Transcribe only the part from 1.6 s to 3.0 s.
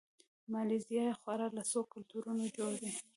څو کلتورونو جوړ دي.